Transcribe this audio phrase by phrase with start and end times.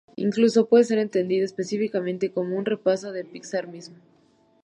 [0.15, 3.97] Incluso puede ser entendido, específicamente, como un repaso de Pixar mismo".